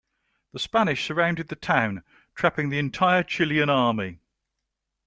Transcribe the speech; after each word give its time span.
The 0.53 0.57
Spanish 0.57 1.05
surrounded 1.05 1.49
the 1.49 1.55
town, 1.55 2.01
trapping 2.33 2.69
the 2.69 2.79
entire 2.79 3.21
Chilean 3.21 3.69
army. 3.69 4.17